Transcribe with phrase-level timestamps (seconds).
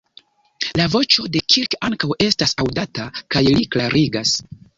[0.79, 3.07] La voĉo de Kirk ankaŭ estas aŭdata,
[3.37, 4.35] kaj li klarigas.